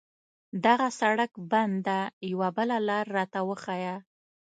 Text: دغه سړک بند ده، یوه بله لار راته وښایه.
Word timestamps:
دغه 0.65 0.87
سړک 0.99 1.31
بند 1.51 1.75
ده، 1.87 1.99
یوه 2.31 2.49
بله 2.57 2.77
لار 2.87 3.05
راته 3.17 3.39
وښایه. 3.47 3.95